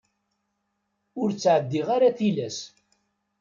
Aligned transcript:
Ur 1.21 1.29
ttɛeddi 1.31 1.81
ara 1.95 2.17
tilas. 2.17 2.57